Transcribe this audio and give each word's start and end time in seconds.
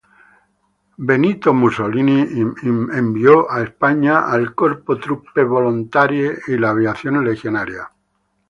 Benito 1.07 1.53
Mussolini 1.53 2.21
envió 2.63 3.51
a 3.51 3.61
España 3.61 4.21
al 4.27 4.55
"Corpo 4.55 4.97
Truppe 4.97 5.43
Volontarie" 5.43 6.39
y 6.47 6.57
la 6.57 6.71
Aviación 6.71 7.23
Legionaria. 7.23 7.87